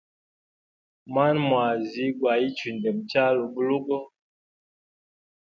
Mwana 1.11 1.39
mwazi 1.47 2.03
gwa 2.17 2.33
ichwi 2.47 2.69
nde 2.75 2.89
muchala 2.95 3.37
ubulugo. 3.47 3.97